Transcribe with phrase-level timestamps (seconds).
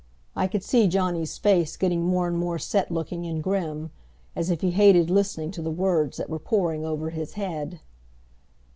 [0.35, 3.91] I could see Johnny's face getting more and more set looking and grim,
[4.35, 7.81] as if he hated listening to the words that were pouring over his head.